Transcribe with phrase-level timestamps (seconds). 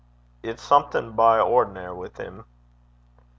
[0.41, 2.43] It's something by ordinar' wi' 'm.'